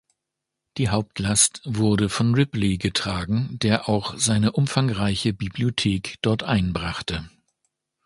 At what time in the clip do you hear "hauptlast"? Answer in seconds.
0.89-1.61